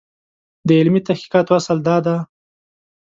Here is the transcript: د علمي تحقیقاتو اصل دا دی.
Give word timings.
د 0.67 0.69
علمي 0.79 1.01
تحقیقاتو 1.07 1.51
اصل 1.59 1.77
دا 1.87 1.97
دی. 2.05 2.17